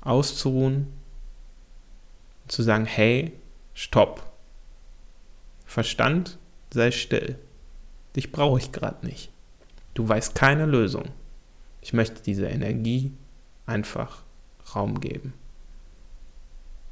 auszuruhen, 0.00 0.88
zu 2.48 2.62
sagen, 2.62 2.84
hey, 2.84 3.32
stopp. 3.74 4.30
Verstand, 5.64 6.38
sei 6.72 6.90
still. 6.90 7.38
Dich 8.16 8.32
brauche 8.32 8.58
ich 8.58 8.72
gerade 8.72 9.06
nicht. 9.06 9.30
Du 9.94 10.08
weißt 10.08 10.34
keine 10.34 10.66
Lösung. 10.66 11.04
Ich 11.80 11.92
möchte 11.92 12.22
dieser 12.22 12.50
Energie 12.50 13.12
einfach 13.66 14.22
Raum 14.74 15.00
geben. 15.00 15.32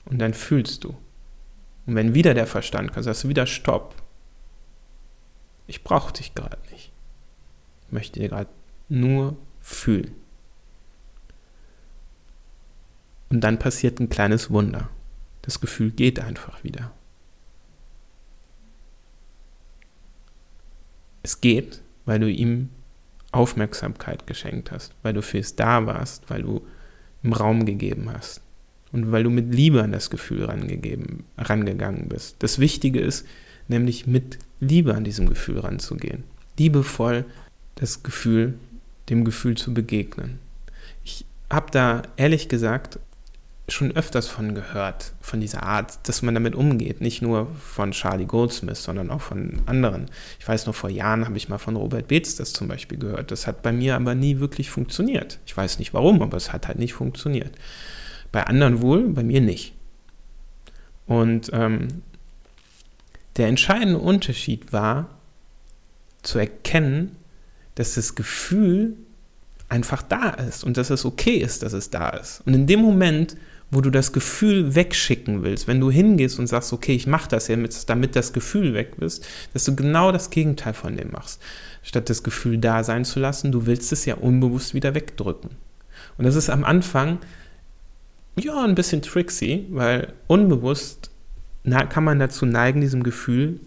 Und 0.07 0.19
dann 0.19 0.35
fühlst 0.35 0.85
du. 0.85 0.97
Und 1.87 1.95
wenn 1.95 2.15
wieder 2.15 2.35
der 2.35 2.47
Verstand 2.47 2.93
kommt, 2.93 3.05
sagst 3.05 3.25
du 3.25 3.29
wieder 3.29 3.47
Stopp. 3.47 3.95
Ich 5.67 5.85
brauche 5.85 6.13
dich 6.13 6.35
gerade 6.35 6.59
nicht. 6.71 6.93
Ich 7.87 7.93
möchte 7.93 8.21
dir 8.21 8.29
gerade 8.29 8.51
nur 8.91 9.37
fühlen. 9.61 10.13
Und 13.31 13.43
dann 13.43 13.59
passiert 13.59 14.01
ein 14.01 14.11
kleines 14.11 14.51
Wunder. 14.51 14.91
Das 15.43 15.61
Gefühl 15.61 15.91
geht 15.93 16.21
einfach 16.21 16.63
wieder. 16.65 16.93
Es 21.23 21.41
geht, 21.41 21.81
weil 22.05 22.19
du 22.19 22.31
ihm 22.31 22.71
Aufmerksamkeit 23.33 24.27
geschenkt 24.27 24.73
hast, 24.73 24.93
weil 25.03 25.13
du 25.13 25.23
fürs 25.23 25.55
da 25.55 25.87
warst, 25.87 26.29
weil 26.29 26.43
du 26.43 26.67
im 27.23 27.33
Raum 27.33 27.67
gegeben 27.67 28.11
hast 28.13 28.43
und 28.93 29.13
weil 29.13 29.23
du 29.23 29.31
mit 29.31 29.55
Liebe 29.55 29.83
an 29.83 29.93
das 29.93 30.11
Gefühl 30.11 30.45
rangegeben, 30.45 31.25
rangegangen 31.39 32.09
bist. 32.09 32.37
Das 32.43 32.59
Wichtige 32.59 33.01
ist 33.01 33.27
nämlich 33.69 34.07
mit 34.07 34.39
Liebe 34.59 34.95
an 34.95 35.05
diesem 35.05 35.29
Gefühl 35.29 35.61
ranzugehen. 35.61 36.25
Liebevoll 36.59 37.25
das 37.77 38.03
Gefühl, 38.03 38.59
dem 39.11 39.25
Gefühl 39.25 39.57
zu 39.57 39.75
begegnen. 39.75 40.39
Ich 41.05 41.25
habe 41.51 41.71
da 41.71 42.03
ehrlich 42.17 42.49
gesagt 42.49 42.99
schon 43.69 43.93
öfters 43.93 44.27
von 44.27 44.55
gehört, 44.55 45.13
von 45.21 45.41
dieser 45.41 45.63
Art, 45.63 46.09
dass 46.09 46.23
man 46.23 46.35
damit 46.35 46.55
umgeht. 46.55 47.01
Nicht 47.01 47.23
nur 47.23 47.47
von 47.61 47.93
Charlie 47.93 48.25
Goldsmith, 48.25 48.83
sondern 48.83 49.11
auch 49.11 49.21
von 49.21 49.61
anderen. 49.67 50.07
Ich 50.39 50.49
weiß 50.49 50.67
noch, 50.67 50.75
vor 50.75 50.91
Jahren 50.91 51.27
habe 51.27 51.37
ich 51.37 51.49
mal 51.49 51.59
von 51.59 51.77
Robert 51.77 52.09
Beetz 52.09 52.37
das 52.37 52.53
zum 52.53 52.69
Beispiel 52.69 52.99
gehört. 52.99 53.31
Das 53.31 53.47
hat 53.47 53.63
bei 53.63 53.73
mir 53.73 53.97
aber 53.97 54.15
nie 54.15 54.41
wirklich 54.41 54.71
funktioniert. 54.71 55.39
Ich 55.47 55.57
weiß 55.57 55.79
nicht 55.79 55.95
warum, 55.95 56.23
aber 56.23 56.37
es 56.37 56.53
hat 56.53 56.69
halt 56.69 56.79
nicht 56.79 56.95
funktioniert. 56.95 57.55
Bei 58.33 58.45
anderen 58.45 58.81
wohl, 58.81 59.09
bei 59.09 59.23
mir 59.23 59.41
nicht. 59.41 59.75
Und 61.07 61.51
ähm, 61.53 62.03
der 63.37 63.49
entscheidende 63.49 63.99
Unterschied 63.99 64.73
war, 64.73 65.09
zu 66.23 66.39
erkennen, 66.39 67.17
dass 67.81 67.95
das 67.95 68.15
Gefühl 68.15 68.95
einfach 69.71 70.03
da 70.03 70.29
ist 70.29 70.65
und 70.65 70.77
dass 70.77 70.91
es 70.91 71.07
okay 71.07 71.39
ist, 71.39 71.63
dass 71.63 71.73
es 71.73 71.89
da 71.89 72.11
ist. 72.11 72.43
Und 72.45 72.53
in 72.53 72.67
dem 72.67 72.81
Moment, 72.81 73.39
wo 73.71 73.81
du 73.81 73.89
das 73.89 74.13
Gefühl 74.13 74.75
wegschicken 74.75 75.43
willst, 75.43 75.67
wenn 75.67 75.81
du 75.81 75.91
hingehst 75.91 76.39
und 76.39 76.47
sagst, 76.47 76.75
okay, 76.75 76.95
ich 76.95 77.07
mache 77.07 77.31
das 77.31 77.49
jetzt, 77.49 77.89
damit 77.89 78.17
das 78.17 78.35
Gefühl 78.35 78.75
weg 78.75 78.97
ist, 79.01 79.27
dass 79.55 79.65
du 79.65 79.75
genau 79.75 80.13
das 80.13 80.29
Gegenteil 80.29 80.75
von 80.75 80.95
dem 80.95 81.11
machst. 81.11 81.41
Statt 81.83 82.11
das 82.11 82.23
Gefühl 82.23 82.59
da 82.59 82.85
sein 82.85 83.07
zu 83.07 83.19
lassen, 83.19 83.51
du 83.51 83.65
willst 83.65 83.93
es 83.93 84.05
ja 84.05 84.17
unbewusst 84.17 84.75
wieder 84.75 84.95
wegdrücken. 84.95 85.53
Und 86.19 86.27
das 86.27 86.35
ist 86.35 86.51
am 86.51 86.65
Anfang 86.65 87.21
ja 88.39 88.63
ein 88.63 88.75
bisschen 88.75 89.01
tricksy, 89.01 89.65
weil 89.71 90.13
unbewusst 90.27 91.11
kann 91.89 92.05
man 92.05 92.19
dazu 92.19 92.45
neigen, 92.45 92.83
diesem 92.83 93.05
Gefühl, 93.05 93.59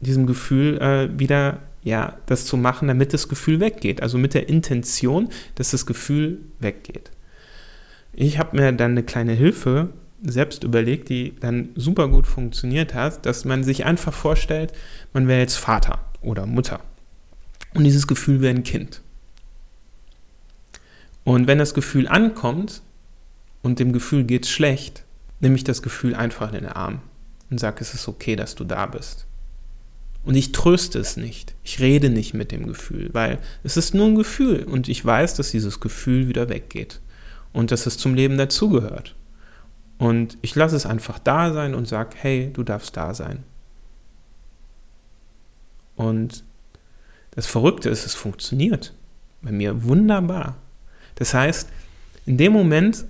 diesem 0.00 0.26
Gefühl 0.26 0.78
äh, 0.78 1.18
wieder 1.18 1.60
ja, 1.82 2.16
das 2.26 2.46
zu 2.46 2.56
machen, 2.56 2.88
damit 2.88 3.12
das 3.12 3.28
Gefühl 3.28 3.60
weggeht. 3.60 4.02
Also 4.02 4.18
mit 4.18 4.34
der 4.34 4.48
Intention, 4.48 5.28
dass 5.56 5.72
das 5.72 5.86
Gefühl 5.86 6.40
weggeht. 6.60 7.10
Ich 8.12 8.38
habe 8.38 8.56
mir 8.56 8.72
dann 8.72 8.92
eine 8.92 9.02
kleine 9.02 9.32
Hilfe 9.32 9.90
selbst 10.22 10.62
überlegt, 10.64 11.08
die 11.08 11.34
dann 11.40 11.70
super 11.74 12.08
gut 12.08 12.26
funktioniert 12.26 12.94
hat, 12.94 13.26
dass 13.26 13.44
man 13.44 13.64
sich 13.64 13.84
einfach 13.84 14.12
vorstellt, 14.12 14.72
man 15.12 15.26
wäre 15.26 15.40
jetzt 15.40 15.56
Vater 15.56 16.04
oder 16.20 16.46
Mutter. 16.46 16.80
Und 17.74 17.84
dieses 17.84 18.06
Gefühl 18.06 18.40
wäre 18.40 18.54
ein 18.54 18.62
Kind. 18.62 19.00
Und 21.24 21.46
wenn 21.46 21.58
das 21.58 21.74
Gefühl 21.74 22.06
ankommt 22.06 22.82
und 23.62 23.78
dem 23.78 23.92
Gefühl 23.92 24.24
geht 24.24 24.46
schlecht, 24.46 25.04
nehme 25.40 25.56
ich 25.56 25.64
das 25.64 25.82
Gefühl 25.82 26.14
einfach 26.14 26.48
in 26.52 26.60
den 26.60 26.66
Arm 26.66 27.00
und 27.50 27.58
sage, 27.58 27.80
es 27.80 27.94
ist 27.94 28.08
okay, 28.08 28.36
dass 28.36 28.54
du 28.54 28.64
da 28.64 28.86
bist. 28.86 29.26
Und 30.24 30.36
ich 30.36 30.52
tröste 30.52 30.98
es 30.98 31.16
nicht. 31.16 31.54
Ich 31.64 31.80
rede 31.80 32.08
nicht 32.08 32.32
mit 32.32 32.52
dem 32.52 32.66
Gefühl, 32.66 33.10
weil 33.12 33.38
es 33.64 33.76
ist 33.76 33.94
nur 33.94 34.06
ein 34.06 34.14
Gefühl 34.14 34.64
und 34.64 34.88
ich 34.88 35.04
weiß, 35.04 35.34
dass 35.34 35.50
dieses 35.50 35.80
Gefühl 35.80 36.28
wieder 36.28 36.48
weggeht 36.48 37.00
und 37.52 37.70
dass 37.70 37.86
es 37.86 37.98
zum 37.98 38.14
Leben 38.14 38.38
dazugehört. 38.38 39.16
Und 39.98 40.38
ich 40.42 40.54
lasse 40.54 40.76
es 40.76 40.86
einfach 40.86 41.18
da 41.18 41.52
sein 41.52 41.74
und 41.74 41.88
sage, 41.88 42.16
hey, 42.16 42.50
du 42.52 42.62
darfst 42.62 42.96
da 42.96 43.14
sein. 43.14 43.44
Und 45.96 46.44
das 47.32 47.46
Verrückte 47.46 47.88
ist, 47.88 48.06
es 48.06 48.14
funktioniert. 48.14 48.94
Bei 49.42 49.52
mir 49.52 49.84
wunderbar. 49.84 50.56
Das 51.16 51.34
heißt, 51.34 51.68
in 52.26 52.36
dem 52.36 52.52
Moment, 52.52 53.04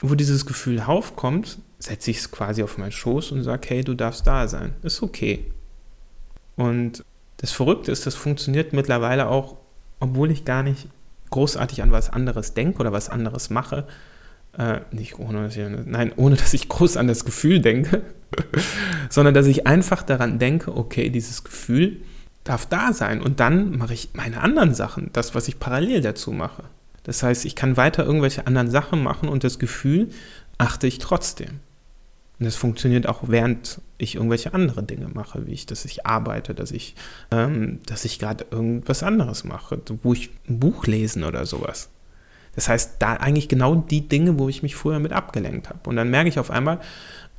wo 0.00 0.14
dieses 0.14 0.46
Gefühl 0.46 0.80
aufkommt, 0.80 1.58
setze 1.78 2.10
ich 2.10 2.18
es 2.18 2.30
quasi 2.30 2.62
auf 2.62 2.78
meinen 2.78 2.92
Schoß 2.92 3.32
und 3.32 3.42
sage, 3.42 3.68
hey, 3.68 3.84
du 3.84 3.94
darfst 3.94 4.26
da 4.26 4.48
sein. 4.48 4.74
Ist 4.82 5.02
okay. 5.02 5.46
Und 6.56 7.04
das 7.38 7.52
Verrückte 7.52 7.90
ist, 7.90 8.06
das 8.06 8.14
funktioniert 8.14 8.72
mittlerweile 8.72 9.28
auch, 9.28 9.56
obwohl 10.00 10.30
ich 10.30 10.44
gar 10.44 10.62
nicht 10.62 10.88
großartig 11.30 11.82
an 11.82 11.90
was 11.90 12.10
anderes 12.10 12.54
denke 12.54 12.80
oder 12.80 12.92
was 12.92 13.08
anderes 13.08 13.50
mache. 13.50 13.86
Äh, 14.56 14.80
nicht 14.90 15.18
ohne, 15.18 15.44
dass 15.44 15.56
ich, 15.56 15.66
nein, 15.86 16.12
ohne 16.16 16.36
dass 16.42 16.54
ich 16.54 16.68
groß 16.68 16.96
an 16.96 17.08
das 17.08 17.24
Gefühl 17.24 17.60
denke, 17.60 18.02
sondern 19.10 19.34
dass 19.34 19.46
ich 19.46 19.66
einfach 19.66 20.02
daran 20.02 20.38
denke, 20.38 20.76
okay, 20.76 21.10
dieses 21.10 21.42
Gefühl 21.44 22.02
darf 22.44 22.66
da 22.66 22.92
sein 22.92 23.20
und 23.22 23.40
dann 23.40 23.76
mache 23.76 23.94
ich 23.94 24.10
meine 24.14 24.40
anderen 24.40 24.74
Sachen, 24.74 25.10
das, 25.12 25.34
was 25.34 25.48
ich 25.48 25.58
parallel 25.60 26.00
dazu 26.00 26.32
mache. 26.32 26.64
Das 27.04 27.22
heißt, 27.22 27.44
ich 27.44 27.56
kann 27.56 27.76
weiter 27.76 28.04
irgendwelche 28.04 28.46
anderen 28.46 28.70
Sachen 28.70 29.02
machen 29.02 29.28
und 29.28 29.44
das 29.44 29.58
Gefühl 29.58 30.10
achte 30.58 30.86
ich 30.86 30.98
trotzdem. 30.98 31.60
Und 32.42 32.46
das 32.46 32.56
funktioniert 32.56 33.06
auch, 33.06 33.20
während 33.28 33.80
ich 33.98 34.16
irgendwelche 34.16 34.52
andere 34.52 34.82
Dinge 34.82 35.06
mache, 35.06 35.46
wie 35.46 35.52
ich, 35.52 35.64
dass 35.64 35.84
ich 35.84 36.06
arbeite, 36.06 36.56
dass 36.56 36.72
ich, 36.72 36.96
ähm, 37.30 37.78
dass 37.86 38.04
ich 38.04 38.18
gerade 38.18 38.46
irgendwas 38.50 39.04
anderes 39.04 39.44
mache, 39.44 39.80
wo 40.02 40.12
ich 40.12 40.30
ein 40.48 40.58
Buch 40.58 40.88
lesen 40.88 41.22
oder 41.22 41.46
sowas. 41.46 41.88
Das 42.56 42.68
heißt, 42.68 42.96
da 42.98 43.12
eigentlich 43.12 43.48
genau 43.48 43.76
die 43.76 44.08
Dinge, 44.08 44.40
wo 44.40 44.48
ich 44.48 44.64
mich 44.64 44.74
früher 44.74 44.98
mit 44.98 45.12
abgelenkt 45.12 45.68
habe. 45.68 45.88
Und 45.88 45.94
dann 45.94 46.10
merke 46.10 46.28
ich 46.28 46.40
auf 46.40 46.50
einmal 46.50 46.80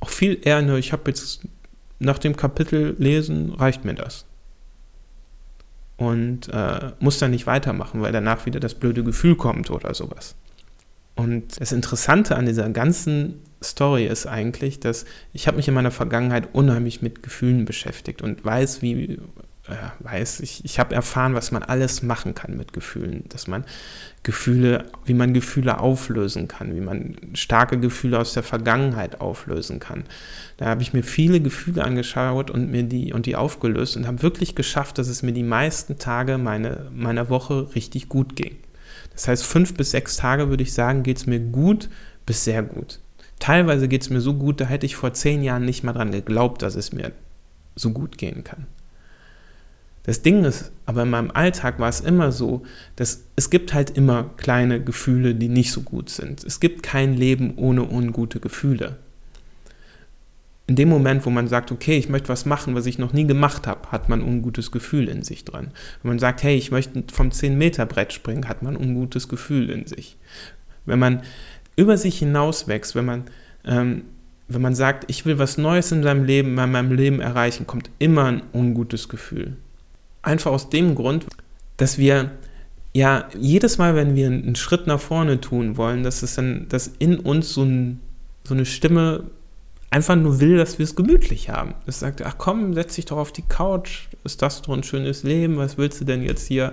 auch 0.00 0.08
viel 0.08 0.38
eher, 0.42 0.62
ne, 0.62 0.78
ich 0.78 0.94
habe 0.94 1.10
jetzt 1.10 1.42
nach 1.98 2.16
dem 2.16 2.34
Kapitel 2.34 2.96
lesen, 2.96 3.52
reicht 3.52 3.84
mir 3.84 3.94
das. 3.94 4.24
Und 5.98 6.48
äh, 6.48 6.92
muss 6.98 7.18
dann 7.18 7.32
nicht 7.32 7.46
weitermachen, 7.46 8.00
weil 8.00 8.12
danach 8.12 8.46
wieder 8.46 8.58
das 8.58 8.74
blöde 8.74 9.04
Gefühl 9.04 9.36
kommt 9.36 9.70
oder 9.70 9.92
sowas. 9.92 10.34
Und 11.14 11.60
das 11.60 11.72
Interessante 11.72 12.36
an 12.36 12.46
dieser 12.46 12.70
ganzen 12.70 13.42
Story 13.64 14.06
ist 14.06 14.26
eigentlich, 14.26 14.80
dass 14.80 15.04
ich 15.32 15.46
habe 15.46 15.56
mich 15.56 15.68
in 15.68 15.74
meiner 15.74 15.90
Vergangenheit 15.90 16.48
unheimlich 16.52 17.02
mit 17.02 17.22
Gefühlen 17.22 17.64
beschäftigt 17.64 18.22
und 18.22 18.44
weiß, 18.44 18.82
wie, 18.82 19.18
äh, 19.66 19.76
weiß, 20.00 20.40
ich, 20.40 20.64
ich 20.64 20.78
habe 20.78 20.94
erfahren, 20.94 21.34
was 21.34 21.50
man 21.50 21.62
alles 21.62 22.02
machen 22.02 22.34
kann 22.34 22.56
mit 22.56 22.72
Gefühlen, 22.72 23.24
dass 23.28 23.46
man 23.46 23.64
Gefühle, 24.22 24.84
wie 25.06 25.14
man 25.14 25.34
Gefühle 25.34 25.80
auflösen 25.80 26.48
kann, 26.48 26.74
wie 26.76 26.80
man 26.80 27.16
starke 27.34 27.78
Gefühle 27.78 28.18
aus 28.18 28.34
der 28.34 28.42
Vergangenheit 28.42 29.20
auflösen 29.20 29.80
kann. 29.80 30.04
Da 30.58 30.66
habe 30.66 30.82
ich 30.82 30.92
mir 30.92 31.02
viele 31.02 31.40
Gefühle 31.40 31.82
angeschaut 31.82 32.50
und 32.50 32.70
mir 32.70 32.82
die 32.82 33.12
und 33.12 33.26
die 33.26 33.36
aufgelöst 33.36 33.96
und 33.96 34.06
habe 34.06 34.22
wirklich 34.22 34.54
geschafft, 34.54 34.98
dass 34.98 35.08
es 35.08 35.22
mir 35.22 35.32
die 35.32 35.42
meisten 35.42 35.98
Tage 35.98 36.38
meine, 36.38 36.90
meiner 36.94 37.30
Woche 37.30 37.74
richtig 37.74 38.08
gut 38.08 38.36
ging. 38.36 38.56
Das 39.12 39.28
heißt, 39.28 39.44
fünf 39.44 39.74
bis 39.74 39.92
sechs 39.92 40.16
Tage 40.16 40.48
würde 40.48 40.62
ich 40.62 40.72
sagen, 40.74 41.02
geht 41.02 41.18
es 41.18 41.26
mir 41.26 41.40
gut 41.40 41.88
bis 42.26 42.44
sehr 42.44 42.62
gut. 42.62 43.00
Teilweise 43.38 43.88
geht 43.88 44.02
es 44.02 44.10
mir 44.10 44.20
so 44.20 44.34
gut, 44.34 44.60
da 44.60 44.66
hätte 44.66 44.86
ich 44.86 44.96
vor 44.96 45.12
zehn 45.12 45.42
Jahren 45.42 45.64
nicht 45.64 45.84
mal 45.84 45.92
dran 45.92 46.12
geglaubt, 46.12 46.62
dass 46.62 46.76
es 46.76 46.92
mir 46.92 47.12
so 47.76 47.90
gut 47.90 48.18
gehen 48.18 48.44
kann. 48.44 48.66
Das 50.04 50.20
Ding 50.20 50.44
ist, 50.44 50.70
aber 50.84 51.02
in 51.02 51.10
meinem 51.10 51.30
Alltag 51.30 51.78
war 51.78 51.88
es 51.88 52.00
immer 52.00 52.30
so, 52.30 52.62
dass 52.96 53.24
es 53.36 53.48
gibt 53.48 53.72
halt 53.72 53.90
immer 53.90 54.30
kleine 54.36 54.82
Gefühle, 54.82 55.34
die 55.34 55.48
nicht 55.48 55.72
so 55.72 55.80
gut 55.80 56.10
sind. 56.10 56.44
Es 56.44 56.60
gibt 56.60 56.82
kein 56.82 57.14
Leben 57.14 57.54
ohne 57.56 57.84
ungute 57.84 58.38
Gefühle. 58.38 58.98
In 60.66 60.76
dem 60.76 60.90
Moment, 60.90 61.24
wo 61.24 61.30
man 61.30 61.48
sagt, 61.48 61.72
okay, 61.72 61.96
ich 61.96 62.10
möchte 62.10 62.28
was 62.28 62.44
machen, 62.44 62.74
was 62.74 62.86
ich 62.86 62.98
noch 62.98 63.14
nie 63.14 63.26
gemacht 63.26 63.66
habe, 63.66 63.90
hat 63.92 64.10
man 64.10 64.20
ein 64.20 64.28
ungutes 64.28 64.70
Gefühl 64.70 65.08
in 65.08 65.22
sich 65.22 65.44
dran. 65.44 65.72
Wenn 66.02 66.10
man 66.10 66.18
sagt, 66.18 66.42
hey, 66.42 66.56
ich 66.56 66.70
möchte 66.70 67.04
vom 67.12 67.30
10-Meter-Brett 67.30 68.12
springen, 68.12 68.48
hat 68.48 68.62
man 68.62 68.76
ein 68.76 68.82
ungutes 68.82 69.28
Gefühl 69.28 69.70
in 69.70 69.86
sich. 69.86 70.16
Wenn 70.86 70.98
man 70.98 71.22
über 71.76 71.96
sich 71.96 72.18
hinaus 72.18 72.68
wächst, 72.68 72.94
wenn 72.94 73.04
man, 73.04 73.24
ähm, 73.64 74.04
wenn 74.48 74.62
man 74.62 74.74
sagt, 74.74 75.04
ich 75.08 75.24
will 75.26 75.38
was 75.38 75.58
Neues 75.58 75.92
in 75.92 76.02
seinem 76.02 76.24
Leben, 76.24 76.58
in 76.58 76.70
meinem 76.70 76.92
Leben 76.92 77.20
erreichen, 77.20 77.66
kommt 77.66 77.90
immer 77.98 78.24
ein 78.24 78.42
ungutes 78.52 79.08
Gefühl. 79.08 79.56
Einfach 80.22 80.52
aus 80.52 80.70
dem 80.70 80.94
Grund, 80.94 81.26
dass 81.76 81.98
wir 81.98 82.30
ja 82.92 83.28
jedes 83.36 83.78
Mal, 83.78 83.94
wenn 83.96 84.14
wir 84.14 84.28
einen 84.28 84.54
Schritt 84.54 84.86
nach 84.86 85.00
vorne 85.00 85.40
tun 85.40 85.76
wollen, 85.76 86.02
dass 86.02 86.22
es 86.22 86.36
dann, 86.36 86.66
dass 86.68 86.92
in 86.98 87.18
uns 87.18 87.52
so, 87.54 87.62
ein, 87.62 88.00
so 88.44 88.54
eine 88.54 88.64
Stimme 88.64 89.24
einfach 89.90 90.16
nur 90.16 90.40
will, 90.40 90.56
dass 90.56 90.78
wir 90.78 90.84
es 90.84 90.96
gemütlich 90.96 91.50
haben. 91.50 91.74
Es 91.86 92.00
sagt, 92.00 92.22
ach 92.22 92.36
komm, 92.38 92.74
setz 92.74 92.96
dich 92.96 93.04
doch 93.06 93.16
auf 93.16 93.32
die 93.32 93.42
Couch, 93.42 94.08
ist 94.24 94.42
das 94.42 94.62
doch 94.62 94.74
ein 94.74 94.82
schönes 94.82 95.22
Leben, 95.22 95.56
was 95.56 95.78
willst 95.78 96.00
du 96.00 96.04
denn 96.04 96.22
jetzt 96.22 96.46
hier 96.46 96.72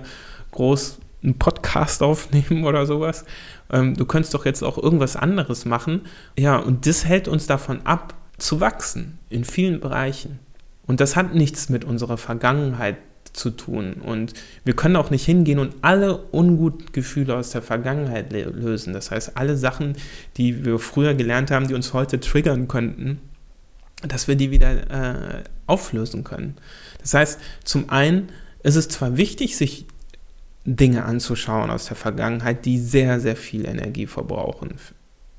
groß 0.52 0.98
einen 1.22 1.38
Podcast 1.38 2.02
aufnehmen 2.02 2.64
oder 2.64 2.86
sowas? 2.86 3.24
Ähm, 3.70 3.94
du 3.94 4.04
könntest 4.04 4.34
doch 4.34 4.44
jetzt 4.44 4.62
auch 4.62 4.78
irgendwas 4.78 5.16
anderes 5.16 5.64
machen. 5.64 6.02
Ja, 6.38 6.56
und 6.56 6.86
das 6.86 7.04
hält 7.04 7.28
uns 7.28 7.46
davon 7.46 7.84
ab, 7.84 8.14
zu 8.38 8.60
wachsen 8.60 9.18
in 9.28 9.44
vielen 9.44 9.80
Bereichen. 9.80 10.38
Und 10.86 11.00
das 11.00 11.16
hat 11.16 11.34
nichts 11.34 11.68
mit 11.68 11.84
unserer 11.84 12.18
Vergangenheit 12.18 12.96
zu 13.32 13.50
tun. 13.50 13.94
Und 13.94 14.34
wir 14.64 14.74
können 14.74 14.96
auch 14.96 15.10
nicht 15.10 15.24
hingehen 15.24 15.58
und 15.58 15.74
alle 15.82 16.16
unguten 16.16 16.92
Gefühle 16.92 17.36
aus 17.36 17.50
der 17.50 17.62
Vergangenheit 17.62 18.32
lösen. 18.32 18.92
Das 18.92 19.10
heißt, 19.10 19.36
alle 19.36 19.56
Sachen, 19.56 19.96
die 20.36 20.64
wir 20.64 20.78
früher 20.78 21.14
gelernt 21.14 21.50
haben, 21.50 21.68
die 21.68 21.74
uns 21.74 21.92
heute 21.92 22.20
triggern 22.20 22.68
könnten, 22.68 23.20
dass 24.06 24.28
wir 24.28 24.36
die 24.36 24.50
wieder 24.50 24.90
äh, 24.90 25.44
auflösen 25.66 26.24
können. 26.24 26.56
Das 27.00 27.14
heißt, 27.14 27.40
zum 27.64 27.88
einen 27.90 28.28
ist 28.62 28.76
es 28.76 28.88
zwar 28.88 29.16
wichtig, 29.16 29.56
sich 29.56 29.86
Dinge 30.64 31.04
anzuschauen 31.04 31.70
aus 31.70 31.86
der 31.86 31.96
Vergangenheit, 31.96 32.64
die 32.64 32.78
sehr, 32.78 33.20
sehr 33.20 33.36
viel 33.36 33.66
Energie 33.66 34.06
verbrauchen 34.06 34.74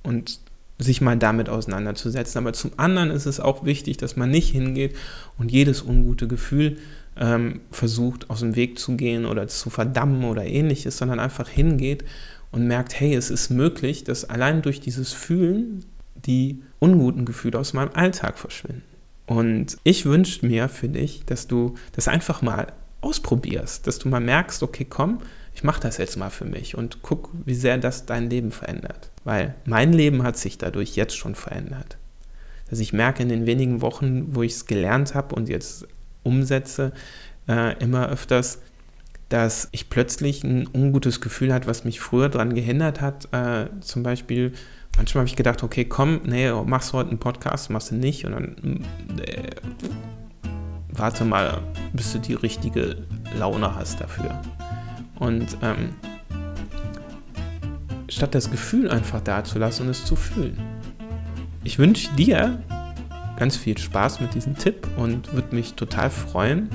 und 0.04 0.40
sich 0.80 1.02
mal 1.02 1.18
damit 1.18 1.50
auseinanderzusetzen. 1.50 2.40
Aber 2.40 2.54
zum 2.54 2.72
anderen 2.78 3.10
ist 3.10 3.26
es 3.26 3.40
auch 3.40 3.64
wichtig, 3.64 3.98
dass 3.98 4.16
man 4.16 4.30
nicht 4.30 4.50
hingeht 4.52 4.96
und 5.38 5.52
jedes 5.52 5.82
ungute 5.82 6.28
Gefühl 6.28 6.78
ähm, 7.16 7.62
versucht, 7.72 8.30
aus 8.30 8.40
dem 8.42 8.56
Weg 8.56 8.80
zu 8.80 8.98
gehen 8.98 9.26
oder 9.26 9.48
zu 9.48 9.70
verdammen 9.70 10.26
oder 10.26 10.46
ähnliches, 10.46 10.98
sondern 10.98 11.20
einfach 11.20 11.48
hingeht 11.48 12.04
und 12.52 12.68
merkt, 12.68 13.00
hey, 13.00 13.16
es 13.16 13.30
ist 13.30 13.50
möglich, 13.50 14.04
dass 14.04 14.30
allein 14.30 14.62
durch 14.62 14.80
dieses 14.80 15.14
Fühlen 15.14 15.86
die 16.16 16.62
unguten 16.80 17.26
Gefühle 17.26 17.60
aus 17.60 17.74
meinem 17.74 17.92
Alltag 17.94 18.38
verschwinden. 18.38 18.84
Und 19.26 19.78
ich 19.84 20.06
wünsche 20.06 20.46
mir 20.46 20.68
für 20.68 20.90
dich, 20.90 21.24
dass 21.26 21.48
du 21.48 21.76
das 21.94 22.08
einfach 22.08 22.42
mal 22.42 22.74
ausprobierst, 23.04 23.88
dass 23.88 24.00
du 24.00 24.10
mal 24.10 24.22
merkst, 24.22 24.64
okay, 24.64 24.86
komm, 24.90 25.20
ich 25.54 25.64
mache 25.64 25.82
das 25.82 25.98
jetzt 25.98 26.18
mal 26.18 26.30
für 26.30 26.46
mich 26.46 26.76
und 26.76 27.02
guck, 27.02 27.30
wie 27.46 27.54
sehr 27.54 27.78
das 27.78 28.06
dein 28.06 28.30
Leben 28.30 28.52
verändert. 28.52 29.12
Weil 29.24 29.56
mein 29.66 29.94
Leben 29.94 30.24
hat 30.24 30.38
sich 30.38 30.58
dadurch 30.58 30.96
jetzt 30.96 31.16
schon 31.16 31.36
verändert. 31.36 31.98
Dass 32.70 32.80
ich 32.80 32.94
merke 32.94 33.22
in 33.22 33.30
den 33.30 33.46
wenigen 33.46 33.82
Wochen, 33.82 34.36
wo 34.36 34.42
ich 34.42 34.54
es 34.54 34.66
gelernt 34.66 35.14
habe 35.14 35.36
und 35.36 35.50
jetzt 35.50 35.88
umsetze, 36.24 36.92
äh, 37.48 37.78
immer 37.84 38.10
öfters, 38.10 38.60
dass 39.30 39.70
ich 39.72 39.90
plötzlich 39.90 40.44
ein 40.44 40.68
ungutes 40.74 41.22
Gefühl 41.22 41.54
hatte, 41.54 41.68
was 41.68 41.86
mich 41.86 42.00
früher 42.00 42.30
daran 42.30 42.56
gehindert 42.56 43.02
hat. 43.02 43.28
Äh, 43.32 43.68
zum 43.82 44.04
Beispiel, 44.04 44.54
manchmal 44.96 45.22
habe 45.22 45.30
ich 45.30 45.36
gedacht, 45.36 45.64
okay, 45.64 45.86
komm, 45.86 46.22
nee, 46.26 46.52
machst 46.52 46.94
du 46.94 46.98
heute 46.98 47.10
einen 47.10 47.20
Podcast, 47.20 47.70
machst 47.70 47.92
du 47.92 47.96
nicht. 47.96 48.26
Und 48.26 48.32
dann, 48.34 48.86
äh, 49.20 49.50
warte 50.98 51.26
mal, 51.26 51.62
bis 51.94 52.12
du 52.14 52.20
die 52.20 52.34
richtige 52.34 52.98
Laune 53.38 53.76
hast 53.76 54.00
dafür. 54.00 54.40
Und 55.20 55.58
ähm, 55.62 55.90
statt 58.10 58.36
das 58.36 58.52
Gefühl 58.52 58.90
einfach 58.90 59.22
da 59.22 59.44
zu 59.44 59.60
lassen 59.60 59.84
und 59.84 59.90
es 59.90 60.06
zu 60.06 60.16
fühlen. 60.16 60.58
Ich 61.64 61.80
wünsche 61.80 62.14
dir 62.16 62.62
ganz 63.38 63.58
viel 63.58 63.78
Spaß 63.78 64.22
mit 64.22 64.36
diesem 64.36 64.58
Tipp 64.58 64.88
und 64.98 65.34
würde 65.34 65.56
mich 65.56 65.74
total 65.74 66.10
freuen, 66.10 66.70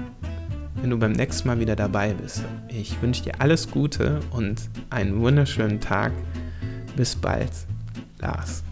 wenn 0.77 0.91
du 0.91 0.99
beim 0.99 1.13
nächsten 1.13 1.49
Mal 1.49 1.61
wieder 1.61 1.77
dabei 1.77 2.15
bist. 2.15 2.45
Ich 2.69 3.01
wünsche 3.03 3.25
dir 3.25 3.41
alles 3.41 3.71
Gute 3.71 4.21
und 4.31 4.69
einen 4.91 5.21
wunderschönen 5.21 5.81
Tag. 5.81 6.13
Bis 6.97 7.15
bald, 7.15 7.51
Lars. 8.19 8.65